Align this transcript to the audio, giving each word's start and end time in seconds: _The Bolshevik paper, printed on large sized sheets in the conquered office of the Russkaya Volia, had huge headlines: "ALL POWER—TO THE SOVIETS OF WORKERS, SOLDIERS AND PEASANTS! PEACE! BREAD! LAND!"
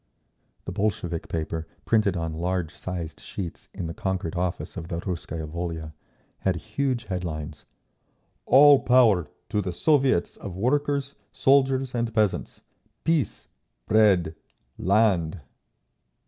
_The 0.65 0.71
Bolshevik 0.71 1.27
paper, 1.27 1.67
printed 1.85 2.17
on 2.17 2.33
large 2.33 2.73
sized 2.73 3.19
sheets 3.19 3.69
in 3.71 3.85
the 3.85 3.93
conquered 3.93 4.35
office 4.35 4.75
of 4.75 4.87
the 4.87 4.99
Russkaya 4.99 5.45
Volia, 5.45 5.93
had 6.39 6.55
huge 6.55 7.03
headlines: 7.05 7.65
"ALL 8.47 8.79
POWER—TO 8.79 9.61
THE 9.61 9.71
SOVIETS 9.71 10.37
OF 10.37 10.55
WORKERS, 10.57 11.13
SOLDIERS 11.31 11.93
AND 11.93 12.15
PEASANTS! 12.15 12.61
PEACE! 13.03 13.45
BREAD! 13.85 14.33
LAND!" 14.79 15.41